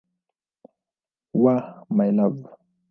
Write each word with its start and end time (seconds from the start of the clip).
wa 1.43 1.55
"My 1.95 2.09
Love". 2.17 2.41